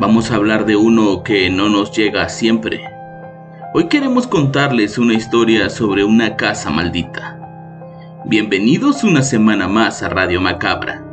Vamos 0.00 0.30
a 0.30 0.36
hablar 0.36 0.64
de 0.64 0.76
uno 0.76 1.24
que 1.24 1.50
no 1.50 1.68
nos 1.68 1.90
llega 1.90 2.28
siempre. 2.28 2.80
Hoy 3.74 3.88
queremos 3.88 4.28
contarles 4.28 4.96
una 4.96 5.14
historia 5.14 5.68
sobre 5.70 6.04
una 6.04 6.36
casa 6.36 6.70
maldita. 6.70 7.36
Bienvenidos 8.24 9.02
una 9.02 9.22
semana 9.22 9.66
más 9.66 10.04
a 10.04 10.08
Radio 10.08 10.40
Macabra, 10.40 11.04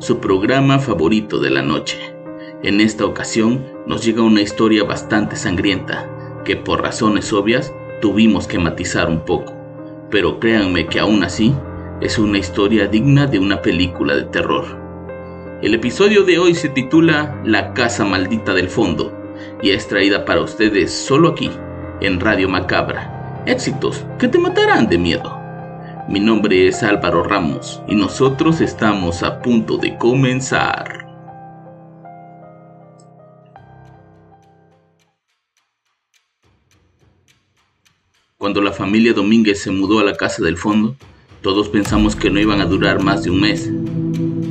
su 0.00 0.18
programa 0.18 0.80
favorito 0.80 1.38
de 1.38 1.50
la 1.50 1.62
noche. 1.62 1.96
En 2.64 2.80
esta 2.80 3.06
ocasión 3.06 3.64
nos 3.86 4.04
llega 4.04 4.22
una 4.22 4.42
historia 4.42 4.82
bastante 4.82 5.36
sangrienta, 5.36 6.10
que 6.44 6.56
por 6.56 6.82
razones 6.82 7.32
obvias 7.32 7.72
tuvimos 8.00 8.48
que 8.48 8.58
matizar 8.58 9.08
un 9.08 9.20
poco, 9.20 9.52
pero 10.10 10.40
créanme 10.40 10.88
que 10.88 10.98
aún 10.98 11.22
así 11.22 11.54
es 12.00 12.18
una 12.18 12.38
historia 12.38 12.88
digna 12.88 13.28
de 13.28 13.38
una 13.38 13.62
película 13.62 14.16
de 14.16 14.24
terror. 14.24 14.81
El 15.62 15.74
episodio 15.74 16.24
de 16.24 16.40
hoy 16.40 16.56
se 16.56 16.68
titula 16.68 17.40
La 17.44 17.72
Casa 17.72 18.04
Maldita 18.04 18.52
del 18.52 18.68
Fondo 18.68 19.16
y 19.62 19.70
es 19.70 19.86
traída 19.86 20.24
para 20.24 20.40
ustedes 20.40 20.92
solo 20.92 21.28
aquí, 21.28 21.52
en 22.00 22.18
Radio 22.18 22.48
Macabra. 22.48 23.44
Éxitos 23.46 24.04
que 24.18 24.26
te 24.26 24.40
matarán 24.40 24.88
de 24.88 24.98
miedo. 24.98 25.38
Mi 26.08 26.18
nombre 26.18 26.66
es 26.66 26.82
Álvaro 26.82 27.22
Ramos 27.22 27.80
y 27.86 27.94
nosotros 27.94 28.60
estamos 28.60 29.22
a 29.22 29.40
punto 29.40 29.76
de 29.76 29.96
comenzar. 29.98 31.06
Cuando 38.36 38.60
la 38.62 38.72
familia 38.72 39.12
Domínguez 39.12 39.62
se 39.62 39.70
mudó 39.70 40.00
a 40.00 40.04
la 40.04 40.16
casa 40.16 40.42
del 40.42 40.56
fondo, 40.56 40.96
todos 41.40 41.68
pensamos 41.68 42.16
que 42.16 42.30
no 42.30 42.40
iban 42.40 42.60
a 42.60 42.66
durar 42.66 43.00
más 43.00 43.22
de 43.22 43.30
un 43.30 43.40
mes, 43.40 43.70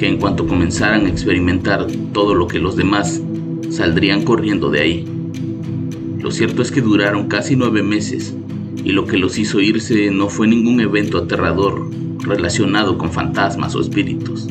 que 0.01 0.07
en 0.07 0.17
cuanto 0.17 0.47
comenzaran 0.47 1.05
a 1.05 1.09
experimentar 1.09 1.85
todo 2.11 2.33
lo 2.33 2.47
que 2.47 2.57
los 2.57 2.75
demás, 2.75 3.21
saldrían 3.69 4.23
corriendo 4.23 4.71
de 4.71 4.79
ahí. 4.79 5.07
Lo 6.17 6.31
cierto 6.31 6.63
es 6.63 6.71
que 6.71 6.81
duraron 6.81 7.27
casi 7.27 7.55
nueve 7.55 7.83
meses 7.83 8.33
y 8.83 8.93
lo 8.93 9.05
que 9.05 9.19
los 9.19 9.37
hizo 9.37 9.59
irse 9.59 10.09
no 10.09 10.27
fue 10.27 10.47
ningún 10.47 10.81
evento 10.81 11.19
aterrador 11.19 11.87
relacionado 12.17 12.97
con 12.97 13.11
fantasmas 13.11 13.75
o 13.75 13.79
espíritus. 13.79 14.47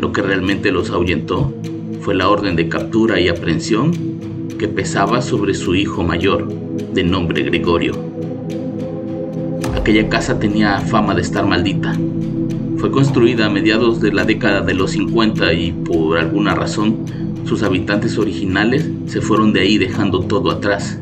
Lo 0.00 0.10
que 0.10 0.22
realmente 0.22 0.72
los 0.72 0.88
ahuyentó 0.88 1.52
fue 2.00 2.14
la 2.14 2.30
orden 2.30 2.56
de 2.56 2.70
captura 2.70 3.20
y 3.20 3.28
aprehensión 3.28 3.92
que 4.58 4.68
pesaba 4.68 5.20
sobre 5.20 5.52
su 5.52 5.74
hijo 5.74 6.02
mayor, 6.02 6.48
de 6.94 7.04
nombre 7.04 7.42
Gregorio. 7.42 7.92
Aquella 9.76 10.08
casa 10.08 10.38
tenía 10.38 10.80
fama 10.80 11.14
de 11.14 11.20
estar 11.20 11.44
maldita, 11.44 11.94
fue 12.78 12.92
construida 12.92 13.46
a 13.46 13.50
mediados 13.50 14.00
de 14.00 14.12
la 14.12 14.24
década 14.24 14.60
de 14.60 14.72
los 14.72 14.92
50 14.92 15.52
y 15.52 15.72
por 15.72 16.16
alguna 16.16 16.54
razón 16.54 16.98
sus 17.44 17.64
habitantes 17.64 18.18
originales 18.18 18.88
se 19.06 19.20
fueron 19.20 19.52
de 19.52 19.60
ahí 19.60 19.78
dejando 19.78 20.20
todo 20.20 20.52
atrás. 20.52 21.00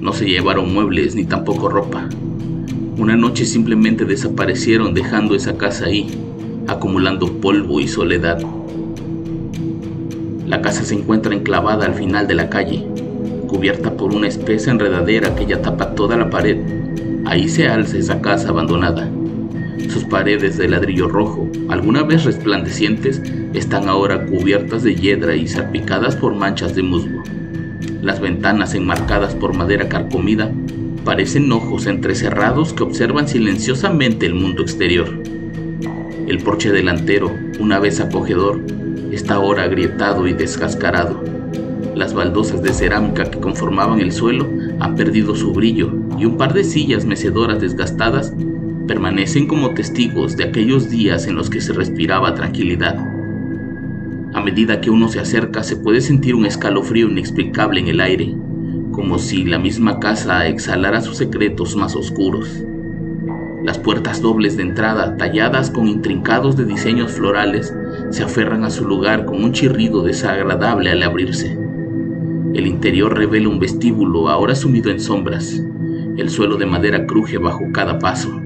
No 0.00 0.14
se 0.14 0.24
llevaron 0.24 0.72
muebles 0.72 1.14
ni 1.14 1.24
tampoco 1.24 1.68
ropa. 1.68 2.08
Una 2.96 3.14
noche 3.14 3.44
simplemente 3.44 4.06
desaparecieron 4.06 4.94
dejando 4.94 5.34
esa 5.34 5.58
casa 5.58 5.84
ahí, 5.84 6.06
acumulando 6.66 7.30
polvo 7.40 7.78
y 7.78 7.88
soledad. 7.88 8.40
La 10.46 10.62
casa 10.62 10.82
se 10.82 10.94
encuentra 10.94 11.34
enclavada 11.34 11.84
al 11.84 11.94
final 11.94 12.26
de 12.26 12.36
la 12.36 12.48
calle, 12.48 12.86
cubierta 13.48 13.92
por 13.98 14.14
una 14.14 14.28
espesa 14.28 14.70
enredadera 14.70 15.34
que 15.34 15.44
ya 15.44 15.60
tapa 15.60 15.94
toda 15.94 16.16
la 16.16 16.30
pared. 16.30 16.56
Ahí 17.26 17.50
se 17.50 17.68
alza 17.68 17.98
esa 17.98 18.22
casa 18.22 18.48
abandonada. 18.48 19.10
Sus 19.96 20.04
paredes 20.04 20.58
de 20.58 20.68
ladrillo 20.68 21.08
rojo, 21.08 21.50
alguna 21.70 22.02
vez 22.02 22.26
resplandecientes, 22.26 23.22
están 23.54 23.88
ahora 23.88 24.26
cubiertas 24.26 24.82
de 24.82 24.94
hiedra 24.94 25.34
y 25.34 25.48
salpicadas 25.48 26.16
por 26.16 26.34
manchas 26.34 26.74
de 26.74 26.82
musgo. 26.82 27.22
Las 28.02 28.20
ventanas 28.20 28.74
enmarcadas 28.74 29.34
por 29.34 29.56
madera 29.56 29.88
carcomida 29.88 30.52
parecen 31.02 31.50
ojos 31.50 31.86
entrecerrados 31.86 32.74
que 32.74 32.82
observan 32.82 33.26
silenciosamente 33.26 34.26
el 34.26 34.34
mundo 34.34 34.60
exterior. 34.60 35.08
El 36.28 36.42
porche 36.44 36.70
delantero, 36.72 37.32
una 37.58 37.78
vez 37.78 37.98
acogedor, 37.98 38.60
está 39.12 39.36
ahora 39.36 39.62
agrietado 39.62 40.26
y 40.26 40.34
descascarado. 40.34 41.24
Las 41.94 42.12
baldosas 42.12 42.62
de 42.62 42.74
cerámica 42.74 43.30
que 43.30 43.40
conformaban 43.40 44.00
el 44.00 44.12
suelo 44.12 44.46
han 44.78 44.94
perdido 44.94 45.34
su 45.34 45.54
brillo 45.54 45.90
y 46.18 46.26
un 46.26 46.36
par 46.36 46.52
de 46.52 46.64
sillas 46.64 47.06
mecedoras 47.06 47.62
desgastadas 47.62 48.34
permanecen 48.86 49.46
como 49.46 49.74
testigos 49.74 50.36
de 50.36 50.44
aquellos 50.44 50.88
días 50.88 51.26
en 51.26 51.34
los 51.34 51.50
que 51.50 51.60
se 51.60 51.72
respiraba 51.72 52.34
tranquilidad. 52.34 52.96
A 54.32 54.40
medida 54.40 54.80
que 54.80 54.90
uno 54.90 55.08
se 55.08 55.20
acerca 55.20 55.62
se 55.62 55.76
puede 55.76 56.00
sentir 56.00 56.34
un 56.34 56.46
escalofrío 56.46 57.08
inexplicable 57.08 57.80
en 57.80 57.88
el 57.88 58.00
aire, 58.00 58.34
como 58.92 59.18
si 59.18 59.44
la 59.44 59.58
misma 59.58 59.98
casa 59.98 60.46
exhalara 60.46 61.00
sus 61.00 61.16
secretos 61.16 61.76
más 61.76 61.96
oscuros. 61.96 62.62
Las 63.64 63.78
puertas 63.78 64.22
dobles 64.22 64.56
de 64.56 64.62
entrada, 64.62 65.16
talladas 65.16 65.70
con 65.70 65.88
intrincados 65.88 66.56
de 66.56 66.64
diseños 66.64 67.12
florales, 67.12 67.74
se 68.10 68.22
aferran 68.22 68.62
a 68.64 68.70
su 68.70 68.86
lugar 68.86 69.24
con 69.24 69.42
un 69.42 69.52
chirrido 69.52 70.02
desagradable 70.02 70.90
al 70.90 71.02
abrirse. 71.02 71.58
El 72.54 72.66
interior 72.66 73.16
revela 73.16 73.48
un 73.48 73.58
vestíbulo 73.58 74.28
ahora 74.28 74.54
sumido 74.54 74.90
en 74.90 75.00
sombras. 75.00 75.60
El 76.16 76.30
suelo 76.30 76.56
de 76.56 76.66
madera 76.66 77.06
cruje 77.06 77.38
bajo 77.38 77.60
cada 77.72 77.98
paso 77.98 78.40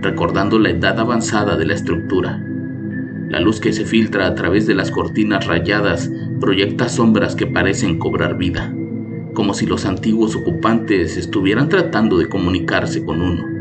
recordando 0.00 0.58
la 0.58 0.70
edad 0.70 0.98
avanzada 0.98 1.56
de 1.56 1.66
la 1.66 1.74
estructura. 1.74 2.42
La 3.28 3.40
luz 3.40 3.60
que 3.60 3.72
se 3.72 3.84
filtra 3.84 4.26
a 4.26 4.34
través 4.34 4.66
de 4.66 4.74
las 4.74 4.90
cortinas 4.90 5.46
rayadas 5.46 6.10
proyecta 6.40 6.88
sombras 6.88 7.34
que 7.34 7.46
parecen 7.46 7.98
cobrar 7.98 8.36
vida, 8.36 8.72
como 9.34 9.52
si 9.52 9.66
los 9.66 9.84
antiguos 9.84 10.36
ocupantes 10.36 11.16
estuvieran 11.16 11.68
tratando 11.68 12.18
de 12.18 12.28
comunicarse 12.28 13.04
con 13.04 13.20
uno. 13.20 13.56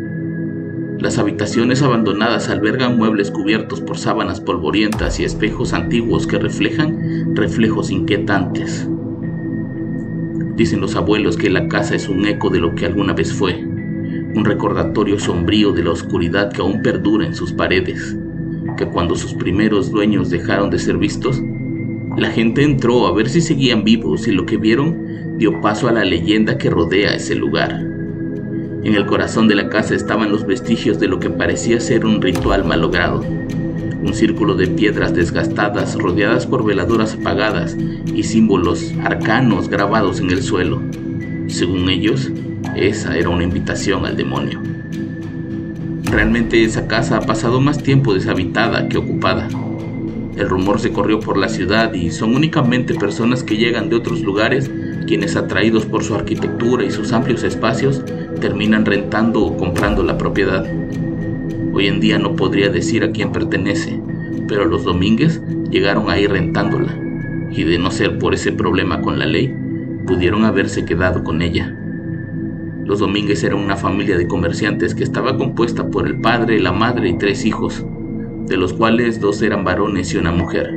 Las 1.00 1.18
habitaciones 1.18 1.82
abandonadas 1.82 2.50
albergan 2.50 2.98
muebles 2.98 3.30
cubiertos 3.32 3.82
por 3.82 3.98
sábanas 3.98 4.40
polvorientas 4.40 5.20
y 5.20 5.26
espejos 5.26 5.74
antiguos 5.74 6.26
que 6.26 6.40
reflejan 6.40 7.36
reflejos 7.36 7.92
inquietantes. 7.92 8.88
Dicen 10.56 10.80
los 10.80 10.96
abuelos 10.96 11.36
que 11.36 11.50
la 11.50 11.68
casa 11.68 11.96
es 11.96 12.08
un 12.08 12.26
eco 12.26 12.50
de 12.50 12.60
lo 12.60 12.76
que 12.76 12.86
alguna 12.86 13.12
vez 13.14 13.34
fue, 13.34 13.75
un 14.36 14.44
recordatorio 14.44 15.18
sombrío 15.18 15.72
de 15.72 15.84
la 15.84 15.92
oscuridad 15.92 16.52
que 16.52 16.62
aún 16.62 16.82
perdura 16.82 17.26
en 17.26 17.34
sus 17.34 17.54
paredes, 17.54 18.16
que 18.78 18.86
cuando 18.86 19.16
sus 19.16 19.34
primeros 19.34 19.92
dueños 19.92 20.30
dejaron 20.30 20.70
de 20.70 20.78
ser 20.78 20.98
vistos, 20.98 21.42
la 22.18 22.30
gente 22.30 22.64
entró 22.64 23.08
a 23.08 23.14
ver 23.14 23.30
si 23.30 23.40
seguían 23.40 23.84
vivos 23.84 24.28
y 24.28 24.32
lo 24.32 24.46
que 24.46 24.58
vieron 24.58 25.38
dio 25.38 25.62
paso 25.62 25.88
a 25.88 25.94
la 25.94 26.04
leyenda 26.04 26.58
que 26.58 26.70
rodea 26.70 27.16
ese 27.16 27.36
lugar. 27.36 27.72
En 28.84 28.94
el 28.94 29.06
corazón 29.06 29.48
de 29.48 29.56
la 29.56 29.70
casa 29.70 29.96
estaban 29.96 30.32
los 30.32 30.46
vestigios 30.46 31.00
de 31.00 31.08
lo 31.08 31.20
que 31.20 31.30
parecía 31.30 31.80
ser 31.80 32.06
un 32.06 32.22
ritual 32.22 32.66
malogrado, 32.66 33.22
un 33.22 34.14
círculo 34.14 34.56
de 34.56 34.68
piedras 34.68 35.14
desgastadas 35.14 35.96
rodeadas 35.96 36.46
por 36.46 36.64
veladoras 36.64 37.16
apagadas 37.16 37.76
y 38.14 38.24
símbolos 38.24 38.94
arcanos 39.04 39.70
grabados 39.70 40.20
en 40.20 40.30
el 40.30 40.44
suelo. 40.44 40.82
Según 41.48 41.90
ellos, 41.90 42.32
esa 42.76 43.18
era 43.18 43.30
una 43.30 43.44
invitación 43.44 44.06
al 44.06 44.18
demonio. 44.18 44.62
Realmente 46.12 46.64
esa 46.64 46.88
casa 46.88 47.18
ha 47.18 47.22
pasado 47.22 47.62
más 47.62 47.82
tiempo 47.82 48.14
deshabitada 48.14 48.88
que 48.90 48.98
ocupada. 48.98 49.48
El 50.38 50.50
rumor 50.50 50.80
se 50.80 50.92
corrió 50.92 51.20
por 51.20 51.38
la 51.38 51.50
ciudad 51.50 51.94
y 51.94 52.12
son 52.12 52.36
únicamente 52.36 52.94
personas 52.94 53.44
que 53.44 53.58
llegan 53.58 53.90
de 53.90 53.96
otros 53.96 54.22
lugares 54.22 54.70
quienes 55.08 55.36
atraídos 55.36 55.86
por 55.86 56.04
su 56.04 56.16
arquitectura 56.16 56.84
y 56.84 56.92
sus 56.92 57.14
amplios 57.14 57.44
espacios 57.44 58.04
terminan 58.42 58.86
rentando 58.86 59.46
o 59.46 59.58
comprando 59.58 60.04
la 60.04 60.18
propiedad. 60.18 60.66
Hoy 61.74 61.88
en 61.88 62.00
día 62.00 62.18
no 62.18 62.36
podría 62.36 62.70
decir 62.70 63.04
a 63.04 63.12
quién 63.12 63.32
pertenece, 63.32 64.00
pero 64.48 64.66
los 64.66 64.84
Domínguez 64.84 65.42
llegaron 65.70 66.10
ahí 66.10 66.28
rentándola, 66.28 66.98
y 67.52 67.64
de 67.64 67.78
no 67.78 67.92
ser 67.92 68.18
por 68.18 68.34
ese 68.34 68.52
problema 68.52 69.02
con 69.02 69.20
la 69.20 69.26
ley, 69.26 69.54
pudieron 70.06 70.46
haberse 70.46 70.86
quedado 70.86 71.24
con 71.24 71.42
ella. 71.42 71.76
Los 72.86 73.00
Domínguez 73.00 73.44
eran 73.44 73.60
una 73.60 73.76
familia 73.76 74.16
de 74.16 74.28
comerciantes 74.28 74.94
que 74.94 75.04
estaba 75.04 75.36
compuesta 75.38 75.90
por 75.90 76.06
el 76.06 76.22
padre, 76.22 76.60
la 76.60 76.72
madre 76.72 77.10
y 77.10 77.18
tres 77.18 77.44
hijos, 77.44 77.84
de 78.46 78.58
los 78.58 78.74
cuales 78.74 79.20
dos 79.20 79.42
eran 79.42 79.64
varones 79.64 80.14
y 80.14 80.18
una 80.18 80.32
mujer. 80.32 80.72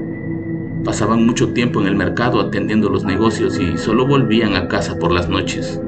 Pasaban 0.85 1.27
mucho 1.27 1.53
tiempo 1.53 1.83
en 1.83 1.87
el 1.87 1.97
mercado 1.97 2.41
atendiendo 2.41 2.89
los 2.89 3.05
negocios 3.05 3.61
y 3.61 3.77
solo 3.77 4.07
volvían 4.07 4.57
a 4.57 4.69
casa 4.69 4.99
por 4.99 5.13
las 5.13 5.29
noches. 5.29 5.79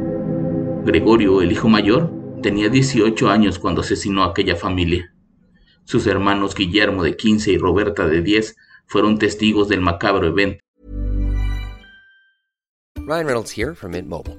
Gregorio, 0.85 1.41
el 1.41 1.53
hijo 1.53 1.71
mayor, 1.71 2.13
tenía 2.43 2.69
18 2.69 3.31
años 3.31 3.59
cuando 3.59 3.81
asesinó 3.81 4.23
a 4.23 4.29
aquella 4.29 4.57
familia. 4.57 5.15
Sus 5.85 6.07
hermanos 6.07 6.55
Guillermo 6.55 7.03
de 7.03 7.17
15 7.17 7.53
y 7.53 7.57
Roberta 7.57 8.07
de 8.07 8.21
10 8.21 8.57
fueron 8.85 9.19
testigos 9.19 9.71
del 9.71 9.81
macabro 9.81 10.27
evento. 10.27 10.63
Ryan 13.07 13.27
Reynolds 13.27 13.57
here 13.57 13.75
from 13.75 13.93
Mint 13.93 14.07
Mobile. 14.07 14.39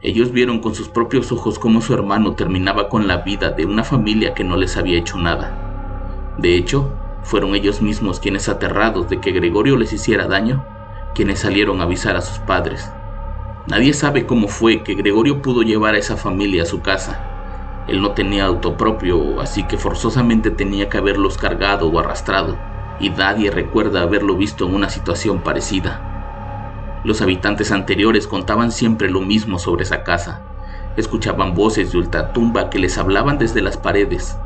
Ellos 0.00 0.30
vieron 0.30 0.60
con 0.60 0.76
sus 0.76 0.88
propios 0.88 1.32
ojos 1.32 1.58
cómo 1.58 1.80
su 1.80 1.92
hermano 1.92 2.34
terminaba 2.34 2.88
con 2.88 3.08
la 3.08 3.18
vida 3.18 3.50
de 3.50 3.66
una 3.66 3.82
familia 3.82 4.32
que 4.32 4.44
no 4.44 4.56
les 4.56 4.76
había 4.76 4.96
hecho 4.96 5.18
nada. 5.18 6.36
De 6.38 6.54
hecho, 6.54 6.92
fueron 7.24 7.56
ellos 7.56 7.82
mismos 7.82 8.20
quienes 8.20 8.48
aterrados 8.48 9.08
de 9.08 9.18
que 9.18 9.32
Gregorio 9.32 9.76
les 9.76 9.92
hiciera 9.92 10.28
daño, 10.28 10.64
quienes 11.16 11.40
salieron 11.40 11.80
a 11.80 11.84
avisar 11.84 12.14
a 12.14 12.20
sus 12.20 12.38
padres. 12.38 12.88
Nadie 13.66 13.92
sabe 13.92 14.24
cómo 14.24 14.46
fue 14.46 14.84
que 14.84 14.94
Gregorio 14.94 15.42
pudo 15.42 15.62
llevar 15.62 15.96
a 15.96 15.98
esa 15.98 16.16
familia 16.16 16.62
a 16.62 16.66
su 16.66 16.80
casa. 16.80 17.84
Él 17.88 18.00
no 18.00 18.12
tenía 18.12 18.44
auto 18.44 18.76
propio, 18.76 19.40
así 19.40 19.64
que 19.64 19.78
forzosamente 19.78 20.52
tenía 20.52 20.88
que 20.88 20.98
haberlos 20.98 21.38
cargado 21.38 21.88
o 21.88 21.98
arrastrado, 21.98 22.56
y 23.00 23.10
nadie 23.10 23.50
recuerda 23.50 24.02
haberlo 24.02 24.36
visto 24.36 24.64
en 24.64 24.76
una 24.76 24.90
situación 24.90 25.40
parecida. 25.40 26.07
Los 27.04 27.22
habitantes 27.22 27.70
anteriores 27.70 28.26
contaban 28.26 28.72
siempre 28.72 29.08
lo 29.08 29.20
mismo 29.20 29.60
sobre 29.60 29.84
esa 29.84 30.02
casa. 30.02 30.42
Escuchaban 30.96 31.54
voces 31.54 31.92
de 31.92 31.98
ultratumba 31.98 32.70
que 32.70 32.80
les 32.80 32.98
hablaban 32.98 33.38
desde 33.38 33.62
las 33.62 33.76
paredes, 33.76 34.36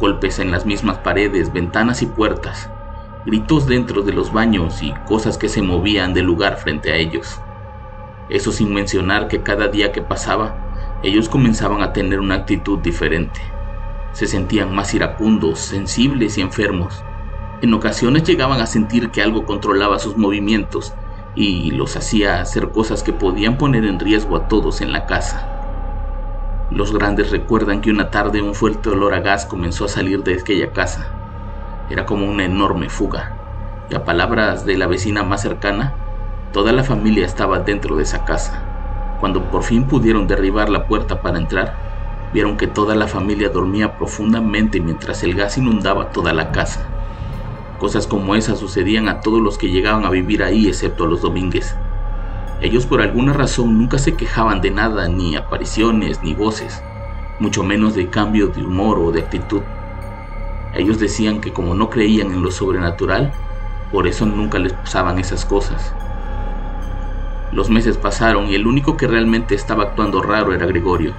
golpes 0.00 0.40
en 0.40 0.50
las 0.50 0.66
mismas 0.66 0.98
paredes, 0.98 1.52
ventanas 1.52 2.02
y 2.02 2.06
puertas, 2.06 2.68
gritos 3.24 3.68
dentro 3.68 4.02
de 4.02 4.12
los 4.12 4.32
baños 4.32 4.82
y 4.82 4.92
cosas 5.06 5.38
que 5.38 5.48
se 5.48 5.62
movían 5.62 6.14
del 6.14 6.26
lugar 6.26 6.56
frente 6.56 6.90
a 6.90 6.96
ellos. 6.96 7.40
Eso 8.28 8.50
sin 8.50 8.74
mencionar 8.74 9.28
que 9.28 9.42
cada 9.42 9.68
día 9.68 9.92
que 9.92 10.02
pasaba, 10.02 10.98
ellos 11.04 11.28
comenzaban 11.28 11.80
a 11.80 11.92
tener 11.92 12.18
una 12.18 12.34
actitud 12.34 12.80
diferente. 12.80 13.40
Se 14.12 14.26
sentían 14.26 14.74
más 14.74 14.94
iracundos, 14.94 15.60
sensibles 15.60 16.38
y 16.38 16.40
enfermos. 16.40 17.04
En 17.62 17.72
ocasiones 17.72 18.24
llegaban 18.24 18.60
a 18.60 18.66
sentir 18.66 19.10
que 19.10 19.22
algo 19.22 19.46
controlaba 19.46 20.00
sus 20.00 20.16
movimientos 20.16 20.92
y 21.34 21.70
los 21.72 21.96
hacía 21.96 22.40
hacer 22.40 22.70
cosas 22.70 23.02
que 23.02 23.12
podían 23.12 23.58
poner 23.58 23.84
en 23.84 23.98
riesgo 23.98 24.36
a 24.36 24.48
todos 24.48 24.80
en 24.80 24.92
la 24.92 25.06
casa. 25.06 25.50
Los 26.70 26.92
grandes 26.92 27.30
recuerdan 27.30 27.80
que 27.80 27.90
una 27.90 28.10
tarde 28.10 28.42
un 28.42 28.54
fuerte 28.54 28.88
olor 28.88 29.14
a 29.14 29.20
gas 29.20 29.46
comenzó 29.46 29.84
a 29.84 29.88
salir 29.88 30.22
de 30.22 30.34
aquella 30.34 30.72
casa. 30.72 31.06
Era 31.90 32.06
como 32.06 32.26
una 32.26 32.44
enorme 32.44 32.88
fuga, 32.88 33.32
y 33.90 33.94
a 33.94 34.04
palabras 34.04 34.64
de 34.64 34.78
la 34.78 34.86
vecina 34.86 35.22
más 35.22 35.42
cercana, 35.42 35.94
toda 36.52 36.72
la 36.72 36.84
familia 36.84 37.26
estaba 37.26 37.58
dentro 37.58 37.96
de 37.96 38.04
esa 38.04 38.24
casa. 38.24 38.62
Cuando 39.20 39.50
por 39.50 39.62
fin 39.62 39.86
pudieron 39.86 40.26
derribar 40.26 40.68
la 40.70 40.86
puerta 40.86 41.20
para 41.20 41.38
entrar, 41.38 41.74
vieron 42.32 42.56
que 42.56 42.66
toda 42.66 42.94
la 42.94 43.08
familia 43.08 43.48
dormía 43.48 43.96
profundamente 43.96 44.80
mientras 44.80 45.22
el 45.22 45.34
gas 45.34 45.58
inundaba 45.58 46.10
toda 46.10 46.32
la 46.32 46.50
casa. 46.52 46.93
Cosas 47.78 48.06
como 48.06 48.34
esas 48.34 48.58
sucedían 48.58 49.08
a 49.08 49.20
todos 49.20 49.40
los 49.40 49.58
que 49.58 49.70
llegaban 49.70 50.04
a 50.04 50.10
vivir 50.10 50.42
ahí 50.42 50.68
excepto 50.68 51.04
a 51.04 51.08
los 51.08 51.22
Domínguez. 51.22 51.74
Ellos 52.60 52.86
por 52.86 53.02
alguna 53.02 53.32
razón 53.32 53.76
nunca 53.76 53.98
se 53.98 54.16
quejaban 54.16 54.60
de 54.60 54.70
nada, 54.70 55.08
ni 55.08 55.36
apariciones, 55.36 56.22
ni 56.22 56.34
voces, 56.34 56.82
mucho 57.40 57.64
menos 57.64 57.94
de 57.94 58.08
cambio 58.10 58.48
de 58.48 58.64
humor 58.64 58.98
o 59.00 59.10
de 59.10 59.20
actitud. 59.20 59.62
Ellos 60.72 60.98
decían 60.98 61.40
que 61.40 61.52
como 61.52 61.74
no 61.74 61.90
creían 61.90 62.32
en 62.32 62.42
lo 62.42 62.50
sobrenatural, 62.50 63.32
por 63.90 64.06
eso 64.06 64.24
nunca 64.24 64.58
les 64.58 64.72
pasaban 64.72 65.18
esas 65.18 65.44
cosas. 65.44 65.94
Los 67.52 67.70
meses 67.70 67.96
pasaron 67.96 68.48
y 68.48 68.54
el 68.54 68.66
único 68.66 68.96
que 68.96 69.06
realmente 69.06 69.54
estaba 69.54 69.84
actuando 69.84 70.22
raro 70.22 70.52
era 70.52 70.66
Gregorio, 70.66 71.14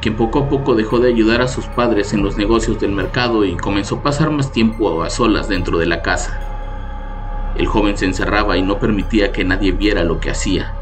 quien 0.00 0.16
poco 0.16 0.38
a 0.38 0.48
poco 0.48 0.74
dejó 0.74 0.98
de 0.98 1.08
ayudar 1.08 1.42
a 1.42 1.48
sus 1.48 1.66
padres 1.66 2.14
en 2.14 2.22
los 2.22 2.36
negocios 2.36 2.80
del 2.80 2.92
mercado 2.92 3.44
y 3.44 3.56
comenzó 3.56 3.96
a 3.96 4.02
pasar 4.02 4.30
más 4.30 4.50
tiempo 4.50 5.02
a 5.02 5.10
solas 5.10 5.48
dentro 5.48 5.78
de 5.78 5.86
la 5.86 6.00
casa. 6.00 6.38
El 7.56 7.66
joven 7.66 7.96
se 7.98 8.06
encerraba 8.06 8.56
y 8.56 8.62
no 8.62 8.78
permitía 8.78 9.32
que 9.32 9.44
nadie 9.44 9.72
viera 9.72 10.02
lo 10.04 10.18
que 10.18 10.30
hacía. 10.30 10.72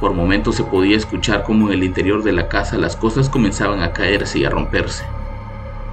Por 0.00 0.12
momentos 0.12 0.54
se 0.54 0.64
podía 0.64 0.96
escuchar 0.96 1.42
cómo 1.42 1.68
en 1.68 1.74
el 1.74 1.84
interior 1.84 2.22
de 2.22 2.32
la 2.32 2.48
casa 2.48 2.78
las 2.78 2.96
cosas 2.96 3.28
comenzaban 3.28 3.82
a 3.82 3.92
caerse 3.92 4.38
y 4.38 4.44
a 4.44 4.50
romperse. 4.50 5.04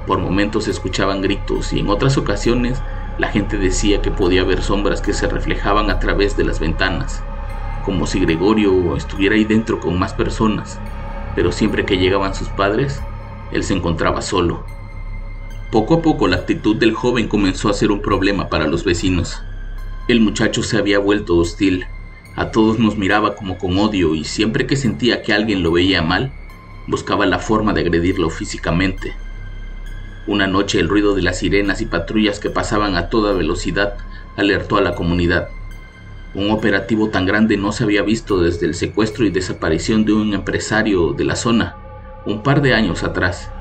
Por 0.05 0.19
momentos 0.19 0.65
se 0.65 0.71
escuchaban 0.71 1.21
gritos 1.21 1.73
y 1.73 1.79
en 1.79 1.89
otras 1.89 2.17
ocasiones 2.17 2.81
la 3.17 3.29
gente 3.29 3.57
decía 3.57 4.01
que 4.01 4.11
podía 4.11 4.43
ver 4.43 4.61
sombras 4.61 5.01
que 5.01 5.13
se 5.13 5.27
reflejaban 5.27 5.89
a 5.89 5.99
través 5.99 6.35
de 6.35 6.43
las 6.43 6.59
ventanas, 6.59 7.23
como 7.85 8.05
si 8.05 8.19
Gregorio 8.19 8.95
estuviera 8.97 9.35
ahí 9.35 9.45
dentro 9.45 9.79
con 9.79 9.97
más 9.97 10.13
personas, 10.13 10.79
pero 11.35 11.51
siempre 11.51 11.85
que 11.85 11.97
llegaban 11.97 12.35
sus 12.35 12.49
padres, 12.49 13.01
él 13.51 13.63
se 13.63 13.73
encontraba 13.73 14.21
solo. 14.21 14.65
Poco 15.71 15.95
a 15.95 16.01
poco 16.01 16.27
la 16.27 16.37
actitud 16.37 16.75
del 16.75 16.93
joven 16.93 17.27
comenzó 17.27 17.69
a 17.69 17.73
ser 17.73 17.91
un 17.91 18.01
problema 18.01 18.49
para 18.49 18.67
los 18.67 18.83
vecinos. 18.83 19.41
El 20.07 20.21
muchacho 20.21 20.63
se 20.63 20.77
había 20.77 20.99
vuelto 20.99 21.37
hostil, 21.37 21.85
a 22.35 22.51
todos 22.51 22.79
nos 22.79 22.97
miraba 22.97 23.35
como 23.35 23.57
con 23.57 23.77
odio 23.77 24.15
y 24.15 24.23
siempre 24.23 24.65
que 24.65 24.75
sentía 24.75 25.21
que 25.21 25.33
alguien 25.33 25.61
lo 25.61 25.71
veía 25.71 26.01
mal, 26.01 26.31
buscaba 26.87 27.25
la 27.25 27.39
forma 27.39 27.73
de 27.73 27.81
agredirlo 27.81 28.29
físicamente. 28.29 29.13
Una 30.25 30.47
noche 30.47 30.79
el 30.79 30.89
ruido 30.89 31.15
de 31.15 31.21
las 31.21 31.39
sirenas 31.39 31.81
y 31.81 31.85
patrullas 31.85 32.39
que 32.39 32.49
pasaban 32.49 32.95
a 32.95 33.09
toda 33.09 33.33
velocidad 33.33 33.97
alertó 34.35 34.77
a 34.77 34.81
la 34.81 34.95
comunidad. 34.95 35.49
Un 36.35 36.49
operativo 36.49 37.09
tan 37.09 37.27
grande 37.27 37.57
no 37.57 37.71
se 37.71 37.83
había 37.83 38.01
visto 38.01 38.39
desde 38.39 38.65
el 38.65 38.73
secuestro 38.73 39.23
y 39.23 39.29
desaparición 39.29 40.03
de 40.03 40.13
un 40.13 40.33
empresario 40.33 41.13
de 41.13 41.25
la 41.25 41.35
zona, 41.35 41.75
un 42.25 42.41
par 42.41 42.63
de 42.63 42.73
años 42.73 43.03
atrás, 43.03 43.51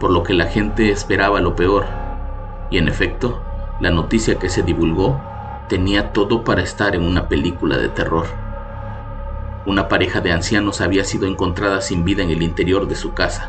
por 0.00 0.10
lo 0.10 0.22
que 0.22 0.34
la 0.34 0.44
gente 0.44 0.90
esperaba 0.90 1.40
lo 1.40 1.56
peor. 1.56 1.86
Y 2.70 2.76
en 2.76 2.88
efecto, 2.88 3.42
la 3.80 3.90
noticia 3.90 4.38
que 4.38 4.50
se 4.50 4.62
divulgó 4.62 5.18
tenía 5.70 6.12
todo 6.12 6.44
para 6.44 6.60
estar 6.60 6.94
en 6.94 7.04
una 7.04 7.26
película 7.26 7.78
de 7.78 7.88
terror. 7.88 8.26
Una 9.64 9.88
pareja 9.88 10.20
de 10.20 10.30
ancianos 10.30 10.82
había 10.82 11.04
sido 11.04 11.26
encontrada 11.26 11.80
sin 11.80 12.04
vida 12.04 12.22
en 12.22 12.28
el 12.28 12.42
interior 12.42 12.86
de 12.86 12.96
su 12.96 13.14
casa. 13.14 13.48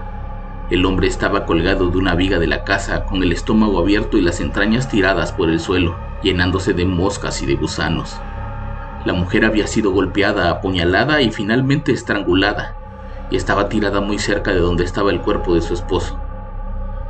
El 0.69 0.85
hombre 0.85 1.07
estaba 1.07 1.45
colgado 1.45 1.89
de 1.89 1.97
una 1.97 2.15
viga 2.15 2.39
de 2.39 2.47
la 2.47 2.63
casa 2.63 3.03
con 3.03 3.21
el 3.21 3.33
estómago 3.33 3.79
abierto 3.79 4.17
y 4.17 4.21
las 4.21 4.39
entrañas 4.39 4.87
tiradas 4.87 5.33
por 5.33 5.49
el 5.49 5.59
suelo, 5.59 5.97
llenándose 6.23 6.71
de 6.71 6.85
moscas 6.85 7.41
y 7.41 7.45
de 7.45 7.55
gusanos. 7.55 8.17
La 9.05 9.13
mujer 9.13 9.45
había 9.45 9.67
sido 9.67 9.91
golpeada, 9.91 10.49
apuñalada 10.49 11.21
y 11.21 11.31
finalmente 11.31 11.91
estrangulada, 11.91 12.75
y 13.29 13.35
estaba 13.35 13.69
tirada 13.69 14.01
muy 14.01 14.17
cerca 14.17 14.51
de 14.51 14.59
donde 14.59 14.83
estaba 14.83 15.11
el 15.11 15.21
cuerpo 15.21 15.53
de 15.53 15.61
su 15.61 15.75
esposo. 15.75 16.19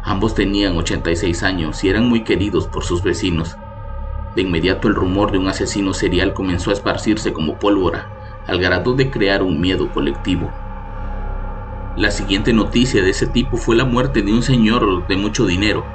Ambos 0.04 0.36
tenían 0.36 0.76
86 0.76 1.42
años 1.44 1.84
y 1.86 1.90
eran 1.90 2.10
muy 2.10 2.26
queridos 2.26 2.68
por 2.68 2.84
sus 2.84 3.02
vecinos. 3.02 3.56
De 4.36 4.42
inmediato 4.42 4.90
el 4.90 4.96
rumor 4.96 5.32
de 5.32 5.38
un 5.38 5.48
asesino 5.48 5.94
serial 5.94 6.34
comenzó 6.34 6.70
a 6.70 6.74
esparcirse 6.74 7.32
como 7.32 7.58
pólvora, 7.60 8.10
al 8.46 8.60
grado 8.60 8.94
de 8.94 9.10
crear 9.10 9.42
un 9.42 9.62
miedo 9.62 9.90
colectivo. 9.94 10.52
La 11.96 12.12
siguiente 12.12 12.52
noticia 12.52 13.02
de 13.02 13.12
ese 13.12 13.26
tipo 13.26 13.56
fue 13.56 13.78
la 13.78 13.86
muerte 13.86 14.22
de 14.22 14.34
un 14.34 14.44
señor 14.44 15.08
de 15.08 15.16
mucho 15.16 15.46
dinero, 15.46 15.86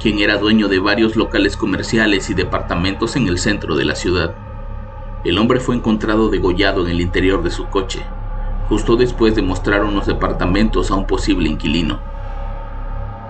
quien 0.00 0.20
era 0.20 0.38
dueño 0.38 0.68
de 0.68 0.78
varios 0.78 1.16
locales 1.16 1.56
comerciales 1.56 2.30
y 2.30 2.34
departamentos 2.34 3.16
en 3.16 3.26
el 3.26 3.38
centro 3.38 3.74
de 3.74 3.84
la 3.84 3.96
ciudad. 3.96 4.47
El 5.24 5.38
hombre 5.38 5.60
fue 5.60 5.74
encontrado 5.74 6.28
degollado 6.28 6.84
en 6.84 6.90
el 6.90 7.00
interior 7.00 7.42
de 7.42 7.50
su 7.50 7.66
coche, 7.66 8.02
justo 8.68 8.96
después 8.96 9.34
de 9.34 9.42
mostrar 9.42 9.84
unos 9.84 10.06
departamentos 10.06 10.90
a 10.90 10.94
un 10.94 11.06
posible 11.06 11.48
inquilino. 11.48 12.00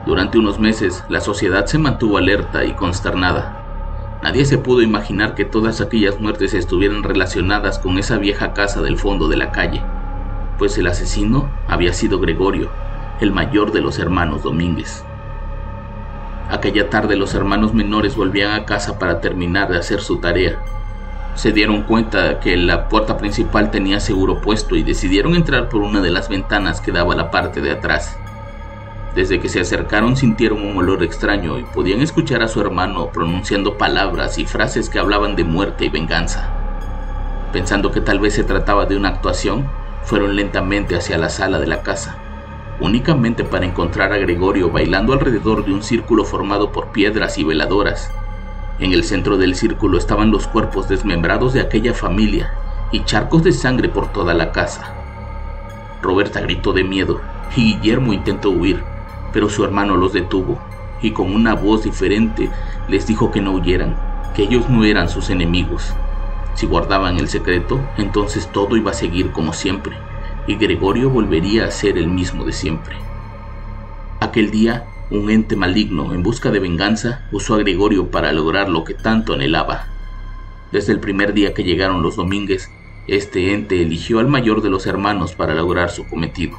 Durante 0.06 0.38
unos 0.38 0.58
meses, 0.58 1.04
la 1.08 1.20
sociedad 1.20 1.66
se 1.66 1.78
mantuvo 1.78 2.18
alerta 2.18 2.64
y 2.64 2.72
consternada. 2.72 4.18
Nadie 4.22 4.44
se 4.44 4.58
pudo 4.58 4.82
imaginar 4.82 5.34
que 5.34 5.44
todas 5.44 5.80
aquellas 5.80 6.20
muertes 6.20 6.54
estuvieran 6.54 7.02
relacionadas 7.02 7.78
con 7.78 7.98
esa 7.98 8.18
vieja 8.18 8.52
casa 8.52 8.82
del 8.82 8.96
fondo 8.96 9.28
de 9.28 9.36
la 9.36 9.52
calle 9.52 9.82
pues 10.58 10.76
el 10.76 10.88
asesino 10.88 11.48
había 11.68 11.92
sido 11.92 12.18
Gregorio, 12.18 12.68
el 13.20 13.30
mayor 13.30 13.72
de 13.72 13.80
los 13.80 13.98
hermanos 13.98 14.42
Domínguez. 14.42 15.04
Aquella 16.50 16.90
tarde 16.90 17.16
los 17.16 17.34
hermanos 17.34 17.72
menores 17.72 18.16
volvían 18.16 18.52
a 18.52 18.64
casa 18.64 18.98
para 18.98 19.20
terminar 19.20 19.68
de 19.68 19.78
hacer 19.78 20.00
su 20.00 20.18
tarea. 20.18 20.58
Se 21.38 21.52
dieron 21.52 21.82
cuenta 21.84 22.40
que 22.40 22.56
la 22.56 22.88
puerta 22.88 23.16
principal 23.16 23.70
tenía 23.70 24.00
seguro 24.00 24.40
puesto 24.40 24.74
y 24.74 24.82
decidieron 24.82 25.36
entrar 25.36 25.68
por 25.68 25.82
una 25.82 26.00
de 26.00 26.10
las 26.10 26.28
ventanas 26.28 26.80
que 26.80 26.90
daba 26.90 27.14
a 27.14 27.16
la 27.16 27.30
parte 27.30 27.60
de 27.60 27.70
atrás. 27.70 28.18
Desde 29.14 29.38
que 29.38 29.48
se 29.48 29.60
acercaron 29.60 30.16
sintieron 30.16 30.66
un 30.66 30.76
olor 30.76 31.04
extraño 31.04 31.56
y 31.60 31.62
podían 31.62 32.00
escuchar 32.00 32.42
a 32.42 32.48
su 32.48 32.60
hermano 32.60 33.10
pronunciando 33.12 33.78
palabras 33.78 34.36
y 34.38 34.46
frases 34.46 34.90
que 34.90 34.98
hablaban 34.98 35.36
de 35.36 35.44
muerte 35.44 35.84
y 35.84 35.90
venganza. 35.90 36.50
Pensando 37.52 37.92
que 37.92 38.00
tal 38.00 38.18
vez 38.18 38.34
se 38.34 38.42
trataba 38.42 38.86
de 38.86 38.96
una 38.96 39.10
actuación, 39.10 39.70
fueron 40.02 40.34
lentamente 40.34 40.96
hacia 40.96 41.18
la 41.18 41.28
sala 41.28 41.60
de 41.60 41.68
la 41.68 41.82
casa, 41.82 42.16
únicamente 42.80 43.44
para 43.44 43.64
encontrar 43.64 44.12
a 44.12 44.18
Gregorio 44.18 44.70
bailando 44.72 45.12
alrededor 45.12 45.64
de 45.64 45.72
un 45.72 45.84
círculo 45.84 46.24
formado 46.24 46.72
por 46.72 46.88
piedras 46.88 47.38
y 47.38 47.44
veladoras. 47.44 48.10
En 48.78 48.92
el 48.92 49.04
centro 49.04 49.38
del 49.38 49.54
círculo 49.54 49.98
estaban 49.98 50.30
los 50.30 50.46
cuerpos 50.46 50.88
desmembrados 50.88 51.52
de 51.52 51.60
aquella 51.60 51.94
familia 51.94 52.52
y 52.92 53.04
charcos 53.04 53.42
de 53.42 53.52
sangre 53.52 53.88
por 53.88 54.12
toda 54.12 54.34
la 54.34 54.52
casa. 54.52 54.94
Roberta 56.00 56.40
gritó 56.40 56.72
de 56.72 56.84
miedo 56.84 57.20
y 57.56 57.74
Guillermo 57.74 58.12
intentó 58.12 58.50
huir, 58.50 58.82
pero 59.32 59.48
su 59.48 59.64
hermano 59.64 59.96
los 59.96 60.12
detuvo 60.12 60.58
y 61.02 61.12
con 61.12 61.34
una 61.34 61.54
voz 61.54 61.82
diferente 61.82 62.50
les 62.88 63.06
dijo 63.06 63.30
que 63.30 63.40
no 63.40 63.52
huyeran, 63.52 63.96
que 64.34 64.44
ellos 64.44 64.68
no 64.68 64.84
eran 64.84 65.08
sus 65.08 65.30
enemigos, 65.30 65.94
si 66.58 66.66
guardaban 66.66 67.18
el 67.18 67.28
secreto, 67.28 67.80
entonces 67.98 68.48
todo 68.50 68.76
iba 68.76 68.90
a 68.90 68.94
seguir 68.94 69.30
como 69.30 69.52
siempre, 69.52 69.96
y 70.48 70.56
Gregorio 70.56 71.08
volvería 71.08 71.66
a 71.66 71.70
ser 71.70 71.96
el 71.96 72.08
mismo 72.08 72.44
de 72.44 72.52
siempre. 72.52 72.96
Aquel 74.18 74.50
día, 74.50 74.84
un 75.10 75.30
ente 75.30 75.56
maligno 75.56 76.12
en 76.12 76.22
busca 76.22 76.50
de 76.50 76.60
venganza 76.60 77.26
usó 77.32 77.54
a 77.54 77.58
Gregorio 77.58 78.10
para 78.10 78.30
lograr 78.32 78.68
lo 78.68 78.84
que 78.84 78.92
tanto 78.92 79.32
anhelaba. 79.32 79.86
Desde 80.70 80.92
el 80.92 81.00
primer 81.00 81.32
día 81.32 81.54
que 81.54 81.64
llegaron 81.64 82.02
los 82.02 82.16
Domínguez, 82.16 82.70
este 83.06 83.54
ente 83.54 83.80
eligió 83.80 84.18
al 84.18 84.28
mayor 84.28 84.60
de 84.60 84.68
los 84.68 84.86
hermanos 84.86 85.32
para 85.34 85.54
lograr 85.54 85.88
su 85.88 86.06
cometido, 86.06 86.58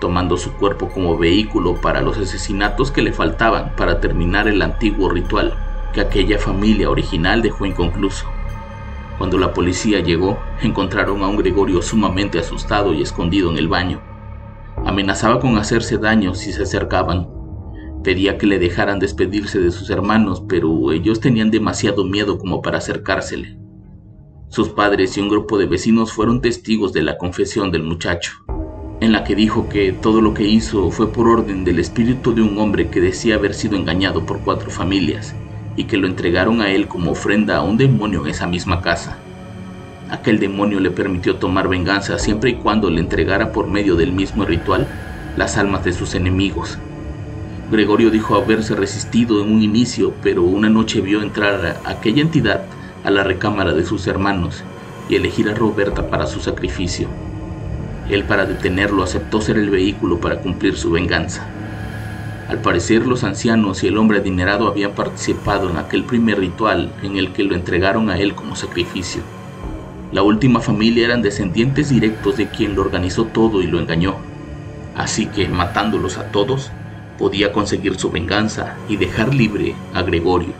tomando 0.00 0.38
su 0.38 0.52
cuerpo 0.54 0.88
como 0.88 1.18
vehículo 1.18 1.78
para 1.78 2.00
los 2.00 2.16
asesinatos 2.16 2.90
que 2.90 3.02
le 3.02 3.12
faltaban 3.12 3.76
para 3.76 4.00
terminar 4.00 4.48
el 4.48 4.62
antiguo 4.62 5.10
ritual 5.10 5.54
que 5.92 6.00
aquella 6.00 6.38
familia 6.38 6.88
original 6.88 7.42
dejó 7.42 7.66
inconcluso. 7.66 8.24
Cuando 9.18 9.38
la 9.38 9.52
policía 9.52 10.00
llegó, 10.00 10.38
encontraron 10.62 11.22
a 11.22 11.28
un 11.28 11.36
Gregorio 11.36 11.82
sumamente 11.82 12.38
asustado 12.38 12.94
y 12.94 13.02
escondido 13.02 13.50
en 13.50 13.58
el 13.58 13.68
baño. 13.68 14.00
Amenazaba 14.86 15.38
con 15.38 15.58
hacerse 15.58 15.98
daño 15.98 16.34
si 16.34 16.50
se 16.52 16.62
acercaban. 16.62 17.33
Pedía 18.04 18.36
que 18.36 18.46
le 18.46 18.58
dejaran 18.58 18.98
despedirse 18.98 19.58
de 19.58 19.70
sus 19.70 19.88
hermanos, 19.88 20.44
pero 20.46 20.92
ellos 20.92 21.20
tenían 21.20 21.50
demasiado 21.50 22.04
miedo 22.04 22.36
como 22.38 22.60
para 22.60 22.76
acercársele. 22.76 23.56
Sus 24.48 24.68
padres 24.68 25.16
y 25.16 25.20
un 25.20 25.30
grupo 25.30 25.56
de 25.56 25.64
vecinos 25.64 26.12
fueron 26.12 26.42
testigos 26.42 26.92
de 26.92 27.00
la 27.00 27.16
confesión 27.16 27.72
del 27.72 27.82
muchacho, 27.82 28.44
en 29.00 29.10
la 29.10 29.24
que 29.24 29.34
dijo 29.34 29.70
que 29.70 29.92
todo 29.92 30.20
lo 30.20 30.34
que 30.34 30.44
hizo 30.44 30.90
fue 30.90 31.10
por 31.10 31.28
orden 31.28 31.64
del 31.64 31.78
espíritu 31.78 32.34
de 32.34 32.42
un 32.42 32.58
hombre 32.58 32.90
que 32.90 33.00
decía 33.00 33.36
haber 33.36 33.54
sido 33.54 33.74
engañado 33.74 34.26
por 34.26 34.40
cuatro 34.40 34.70
familias 34.70 35.34
y 35.74 35.84
que 35.84 35.96
lo 35.96 36.06
entregaron 36.06 36.60
a 36.60 36.70
él 36.70 36.88
como 36.88 37.12
ofrenda 37.12 37.56
a 37.56 37.62
un 37.62 37.78
demonio 37.78 38.20
en 38.20 38.30
esa 38.30 38.46
misma 38.46 38.82
casa. 38.82 39.16
Aquel 40.10 40.38
demonio 40.38 40.78
le 40.78 40.90
permitió 40.90 41.36
tomar 41.36 41.68
venganza 41.68 42.18
siempre 42.18 42.50
y 42.50 42.54
cuando 42.56 42.90
le 42.90 43.00
entregara 43.00 43.50
por 43.50 43.66
medio 43.66 43.96
del 43.96 44.12
mismo 44.12 44.44
ritual 44.44 44.86
las 45.38 45.56
almas 45.56 45.84
de 45.84 45.94
sus 45.94 46.14
enemigos. 46.14 46.78
Gregorio 47.70 48.10
dijo 48.10 48.34
haberse 48.34 48.74
resistido 48.74 49.42
en 49.42 49.50
un 49.50 49.62
inicio, 49.62 50.12
pero 50.22 50.42
una 50.42 50.68
noche 50.68 51.00
vio 51.00 51.22
entrar 51.22 51.80
a 51.84 51.90
aquella 51.90 52.20
entidad 52.20 52.64
a 53.04 53.10
la 53.10 53.24
recámara 53.24 53.72
de 53.72 53.84
sus 53.84 54.06
hermanos 54.06 54.62
y 55.08 55.16
elegir 55.16 55.48
a 55.48 55.54
Roberta 55.54 56.08
para 56.10 56.26
su 56.26 56.40
sacrificio. 56.40 57.08
Él 58.10 58.24
para 58.24 58.44
detenerlo 58.44 59.02
aceptó 59.02 59.40
ser 59.40 59.56
el 59.56 59.70
vehículo 59.70 60.20
para 60.20 60.40
cumplir 60.40 60.76
su 60.76 60.90
venganza. 60.90 61.46
Al 62.48 62.58
parecer 62.58 63.06
los 63.06 63.24
ancianos 63.24 63.82
y 63.82 63.86
el 63.86 63.96
hombre 63.96 64.18
adinerado 64.18 64.68
habían 64.68 64.92
participado 64.92 65.70
en 65.70 65.78
aquel 65.78 66.04
primer 66.04 66.38
ritual 66.38 66.92
en 67.02 67.16
el 67.16 67.32
que 67.32 67.44
lo 67.44 67.54
entregaron 67.54 68.10
a 68.10 68.18
él 68.18 68.34
como 68.34 68.56
sacrificio. 68.56 69.22
La 70.12 70.22
última 70.22 70.60
familia 70.60 71.06
eran 71.06 71.22
descendientes 71.22 71.88
directos 71.88 72.36
de 72.36 72.48
quien 72.48 72.74
lo 72.74 72.82
organizó 72.82 73.24
todo 73.24 73.62
y 73.62 73.66
lo 73.66 73.80
engañó. 73.80 74.16
Así 74.94 75.26
que, 75.26 75.48
matándolos 75.48 76.18
a 76.18 76.30
todos, 76.30 76.70
podía 77.18 77.52
conseguir 77.52 77.98
su 77.98 78.10
venganza 78.10 78.76
y 78.88 78.96
dejar 78.96 79.34
libre 79.34 79.74
a 79.92 80.02
Gregorio. 80.02 80.52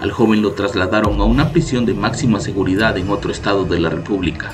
Al 0.00 0.10
joven 0.10 0.42
lo 0.42 0.52
trasladaron 0.52 1.20
a 1.20 1.24
una 1.24 1.50
prisión 1.50 1.86
de 1.86 1.94
máxima 1.94 2.40
seguridad 2.40 2.96
en 2.98 3.08
otro 3.10 3.30
estado 3.30 3.64
de 3.64 3.80
la 3.80 3.88
República, 3.88 4.52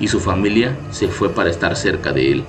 y 0.00 0.08
su 0.08 0.20
familia 0.20 0.76
se 0.90 1.08
fue 1.08 1.28
para 1.30 1.50
estar 1.50 1.76
cerca 1.76 2.12
de 2.12 2.32
él. 2.32 2.44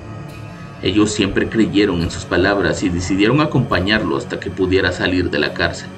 Ellos 0.82 1.12
siempre 1.12 1.48
creyeron 1.48 2.00
en 2.02 2.10
sus 2.10 2.24
palabras 2.24 2.82
y 2.82 2.88
decidieron 2.88 3.40
acompañarlo 3.40 4.16
hasta 4.16 4.40
que 4.40 4.50
pudiera 4.50 4.90
salir 4.92 5.30
de 5.30 5.38
la 5.38 5.54
cárcel. 5.54 5.88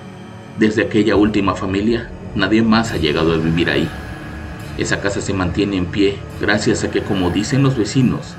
Desde 0.59 0.83
aquella 0.83 1.17
última 1.17 1.55
familia, 1.55 2.11
nadie 2.35 2.63
más 2.63 2.93
ha 2.93 2.97
llegado 2.97 3.33
a 3.33 3.39
vivir 3.39 3.71
ahí. 3.71 3.89
Esa 4.77 5.01
casa 5.01 5.21
se 5.21 5.33
mantiene 5.33 5.77
en 5.77 5.87
pie 5.87 6.17
gracias 6.41 6.83
a 6.85 6.91
que, 6.91 7.01
como 7.01 7.31
dicen 7.31 7.63
los 7.63 7.79
vecinos, 7.79 8.35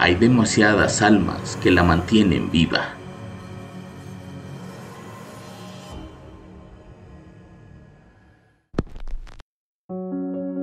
hay 0.00 0.14
demasiadas 0.14 1.02
almas 1.02 1.58
que 1.62 1.70
la 1.70 1.82
mantienen 1.82 2.50
viva. 2.50 2.94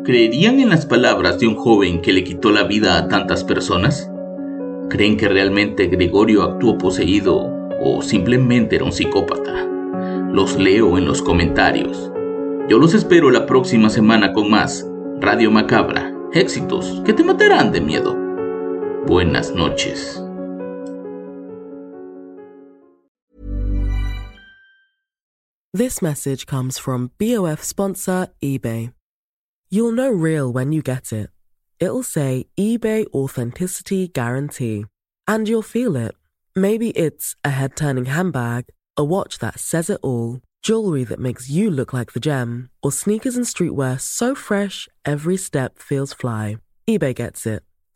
¿Creerían 0.03 0.59
en 0.59 0.69
las 0.69 0.87
palabras 0.87 1.39
de 1.39 1.47
un 1.47 1.55
joven 1.55 2.01
que 2.01 2.13
le 2.13 2.23
quitó 2.23 2.49
la 2.49 2.63
vida 2.63 2.97
a 2.97 3.07
tantas 3.09 3.43
personas? 3.43 4.09
¿Creen 4.89 5.17
que 5.17 5.27
realmente 5.27 5.85
Gregorio 5.85 6.41
actuó 6.41 6.79
poseído 6.79 7.69
o 7.79 8.01
simplemente 8.01 8.77
era 8.77 8.85
un 8.85 8.91
psicópata? 8.91 9.67
Los 10.31 10.57
leo 10.57 10.97
en 10.97 11.05
los 11.05 11.21
comentarios. 11.21 12.11
Yo 12.67 12.79
los 12.79 12.95
espero 12.95 13.29
la 13.29 13.45
próxima 13.45 13.91
semana 13.91 14.33
con 14.33 14.49
más 14.49 14.89
Radio 15.19 15.51
Macabra. 15.51 16.11
Éxitos 16.33 17.03
que 17.05 17.13
te 17.13 17.23
matarán 17.23 17.71
de 17.71 17.81
miedo. 17.81 18.26
Buenas 19.07 19.51
noches. 19.51 20.17
This 25.73 26.01
message 26.01 26.45
comes 26.45 26.77
from 26.77 27.11
BOF 27.17 27.63
sponsor 27.63 28.27
eBay. 28.43 28.91
You'll 29.69 29.93
know 29.93 30.09
real 30.09 30.51
when 30.51 30.73
you 30.73 30.81
get 30.81 31.13
it. 31.13 31.29
It'll 31.79 32.03
say 32.03 32.47
eBay 32.59 33.05
Authenticity 33.13 34.09
Guarantee. 34.09 34.83
And 35.25 35.47
you'll 35.47 35.61
feel 35.61 35.95
it. 35.95 36.13
Maybe 36.53 36.89
it's 36.89 37.33
a 37.45 37.51
head 37.51 37.77
turning 37.77 38.07
handbag, 38.07 38.65
a 38.97 39.05
watch 39.05 39.39
that 39.39 39.61
says 39.61 39.89
it 39.89 40.01
all, 40.03 40.41
jewelry 40.61 41.05
that 41.05 41.19
makes 41.19 41.49
you 41.49 41.71
look 41.71 41.93
like 41.93 42.11
the 42.11 42.19
gem, 42.19 42.69
or 42.83 42.91
sneakers 42.91 43.37
and 43.37 43.45
streetwear 43.45 44.01
so 44.01 44.35
fresh 44.35 44.89
every 45.05 45.37
step 45.37 45.79
feels 45.79 46.11
fly. 46.11 46.57
eBay 46.89 47.15
gets 47.15 47.45
it. 47.45 47.63